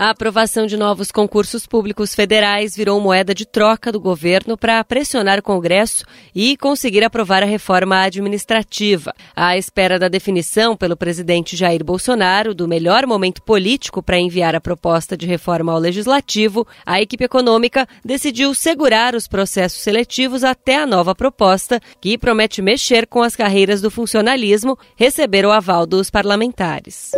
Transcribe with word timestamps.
A 0.00 0.08
aprovação 0.08 0.64
de 0.64 0.78
novos 0.78 1.12
concursos 1.12 1.66
públicos 1.66 2.14
federais 2.14 2.74
virou 2.74 2.98
moeda 2.98 3.34
de 3.34 3.44
troca 3.44 3.92
do 3.92 4.00
governo 4.00 4.56
para 4.56 4.82
pressionar 4.82 5.38
o 5.38 5.42
Congresso 5.42 6.06
e 6.34 6.56
conseguir 6.56 7.04
aprovar 7.04 7.42
a 7.42 7.46
reforma 7.46 8.00
administrativa. 8.00 9.12
À 9.36 9.58
espera 9.58 9.98
da 9.98 10.08
definição 10.08 10.74
pelo 10.74 10.96
presidente 10.96 11.54
Jair 11.54 11.84
Bolsonaro 11.84 12.54
do 12.54 12.66
melhor 12.66 13.06
momento 13.06 13.42
político 13.42 14.02
para 14.02 14.18
enviar 14.18 14.54
a 14.54 14.60
proposta 14.60 15.18
de 15.18 15.26
reforma 15.26 15.70
ao 15.70 15.78
Legislativo, 15.78 16.66
a 16.86 16.98
equipe 17.02 17.24
econômica 17.24 17.86
decidiu 18.02 18.54
segurar 18.54 19.14
os 19.14 19.28
processos 19.28 19.82
seletivos 19.82 20.44
até 20.44 20.78
a 20.78 20.86
nova 20.86 21.14
proposta, 21.14 21.78
que 22.00 22.16
promete 22.16 22.62
mexer 22.62 23.06
com 23.06 23.22
as 23.22 23.36
carreiras 23.36 23.82
do 23.82 23.90
funcionalismo, 23.90 24.78
receber 24.96 25.44
o 25.44 25.52
aval 25.52 25.84
dos 25.84 26.08
parlamentares. 26.08 27.10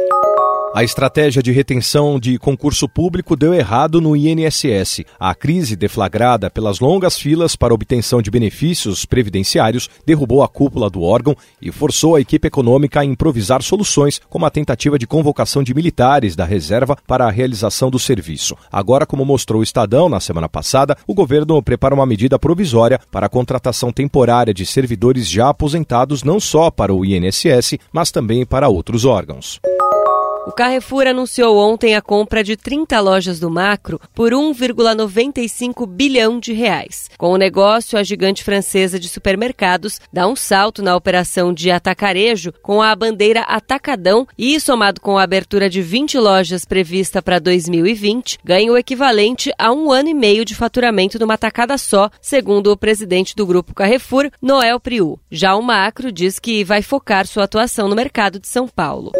A 0.74 0.82
estratégia 0.82 1.42
de 1.42 1.52
retenção 1.52 2.18
de 2.18 2.38
concurso 2.38 2.88
público 2.88 3.36
deu 3.36 3.52
errado 3.52 4.00
no 4.00 4.16
INSS. 4.16 5.04
A 5.20 5.34
crise 5.34 5.76
deflagrada 5.76 6.50
pelas 6.50 6.80
longas 6.80 7.18
filas 7.18 7.54
para 7.54 7.74
obtenção 7.74 8.22
de 8.22 8.30
benefícios 8.30 9.04
previdenciários 9.04 9.90
derrubou 10.06 10.42
a 10.42 10.48
cúpula 10.48 10.88
do 10.88 11.02
órgão 11.02 11.36
e 11.60 11.70
forçou 11.70 12.16
a 12.16 12.22
equipe 12.22 12.48
econômica 12.48 13.00
a 13.00 13.04
improvisar 13.04 13.62
soluções, 13.62 14.18
como 14.30 14.46
a 14.46 14.50
tentativa 14.50 14.98
de 14.98 15.06
convocação 15.06 15.62
de 15.62 15.74
militares 15.74 16.34
da 16.34 16.46
reserva 16.46 16.96
para 17.06 17.26
a 17.26 17.30
realização 17.30 17.90
do 17.90 17.98
serviço. 17.98 18.56
Agora, 18.73 19.04
como 19.04 19.26
mostrou 19.26 19.60
o 19.60 19.62
Estadão 19.62 20.09
na 20.09 20.20
semana 20.20 20.48
passada, 20.48 20.96
o 21.06 21.12
governo 21.12 21.62
prepara 21.62 21.95
uma 21.95 22.06
medida 22.06 22.38
provisória 22.38 22.98
para 23.10 23.26
a 23.26 23.28
contratação 23.30 23.92
temporária 23.92 24.54
de 24.54 24.64
servidores 24.64 25.29
já 25.29 25.51
aposentados 25.51 26.23
não 26.23 26.40
só 26.40 26.70
para 26.70 26.95
o 26.95 27.04
INSS, 27.04 27.76
mas 27.92 28.10
também 28.10 28.46
para 28.46 28.70
outros 28.70 29.04
órgãos. 29.04 29.60
O 30.45 30.51
Carrefour 30.51 31.07
anunciou 31.07 31.57
ontem 31.57 31.95
a 31.95 32.02
compra 32.02 32.43
de 32.43 32.57
30 32.57 32.98
lojas 32.98 33.38
do 33.38 33.48
Macro 33.48 34.01
por 34.12 34.32
1,95 34.32 35.87
bilhão 35.87 36.40
de 36.40 36.52
reais. 36.52 37.09
Com 37.16 37.32
o 37.32 37.37
negócio, 37.37 37.96
a 37.96 38.02
gigante 38.02 38.43
francesa 38.43 38.98
de 38.98 39.09
supermercados 39.09 40.01
dá 40.13 40.26
um 40.26 40.35
salto 40.35 40.82
na 40.82 40.96
operação 40.96 41.54
de 41.54 41.70
atacarejo 41.70 42.52
com 42.60 42.82
a 42.82 42.95
bandeira 42.96 43.43
Atacadão 43.43 44.26
e, 44.37 44.59
somado 44.59 45.01
com 45.01 45.16
a 45.16 45.23
abertura 45.23 45.70
de 45.70 45.80
20 45.80 46.18
lojas 46.18 46.65
prevista 46.65 47.23
para 47.23 47.38
2020, 47.38 48.40
ganha 48.45 48.73
o 48.73 48.76
equivalente 48.76 49.52
a 49.57 49.73
um 49.73 49.93
ano 49.93 50.09
e 50.09 50.15
meio 50.15 50.45
de 50.45 50.57
faturamento 50.57 51.20
numa 51.20 51.38
tacada 51.38 51.79
só, 51.79 52.10
segundo 52.20 52.73
o 52.73 52.76
presidente 52.76 53.37
do 53.37 53.46
grupo 53.46 53.74
Carrefour, 53.74 54.29
Noel 54.43 54.80
Priu. 54.80 55.20
Já 55.30 55.54
o 55.54 55.63
Macro 55.63 56.10
diz 56.10 56.40
que 56.40 56.65
vai 56.65 56.82
focar 56.82 57.29
sua 57.29 57.45
atuação 57.45 57.88
no 57.88 57.95
mercado 57.95 58.40
de 58.40 58.48
São 58.48 58.66
Paulo. 58.66 59.13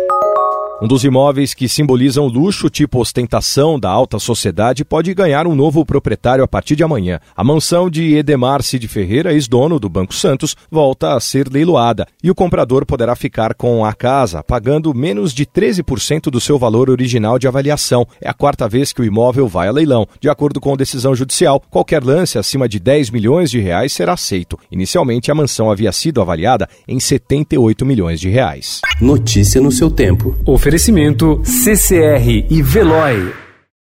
Um 0.83 0.89
dos 0.89 1.05
imóveis 1.05 1.55
que 1.55 1.69
simbolizam 1.69 2.27
luxo 2.27 2.69
tipo 2.69 2.99
ostentação 2.99 3.79
da 3.79 3.89
alta 3.89 4.19
sociedade 4.19 4.85
pode 4.85 5.15
ganhar 5.15 5.47
um 5.47 5.55
novo 5.55 5.87
proprietário 5.87 6.43
a 6.43 6.49
partir 6.49 6.75
de 6.75 6.83
amanhã. 6.83 7.21
A 7.37 7.45
mansão 7.45 7.89
de 7.89 8.17
Edemar 8.17 8.65
Cid 8.65 8.89
Ferreira, 8.89 9.33
ex-dono 9.33 9.79
do 9.79 9.89
Banco 9.89 10.13
Santos, 10.13 10.57
volta 10.69 11.15
a 11.15 11.21
ser 11.21 11.49
leiloada 11.49 12.05
e 12.21 12.33
o 12.33 12.35
comprador 12.35 12.85
poderá 12.85 13.15
ficar 13.15 13.55
com 13.55 13.85
a 13.85 13.93
casa 13.95 14.43
pagando 14.43 14.93
menos 14.93 15.33
de 15.33 15.47
13% 15.47 16.23
do 16.23 16.41
seu 16.41 16.59
valor 16.59 16.91
original 16.91 17.39
de 17.39 17.47
avaliação. 17.47 18.05
É 18.21 18.29
a 18.29 18.35
quarta 18.35 18.69
vez 18.69 18.93
que 18.93 19.01
o 19.01 19.05
imóvel 19.05 19.47
vai 19.47 19.69
a 19.69 19.73
leilão. 19.73 20.05
De 20.21 20.29
acordo 20.29 20.61
com 20.61 20.77
decisão 20.77 21.15
judicial, 21.15 21.63
qualquer 21.71 22.03
lance 22.03 22.41
acima 22.41 22.69
de 22.69 22.81
10 22.81 23.11
milhões 23.11 23.53
de 23.53 23.61
reais 23.61 23.93
será 23.93 24.15
aceito. 24.15 24.59
Inicialmente, 24.69 25.31
a 25.31 25.35
mansão 25.37 25.71
havia 25.71 25.93
sido 25.93 26.21
avaliada 26.21 26.69
em 26.89 26.99
78 26.99 27.87
milhões 27.87 28.19
de 28.19 28.29
reais. 28.29 28.81
Notícia 29.01 29.61
no 29.61 29.71
seu 29.71 29.89
tempo. 29.89 30.37
Oferecimento 30.73 31.43
CCR 31.45 32.47
e 32.49 32.63
Veloy. 32.63 33.42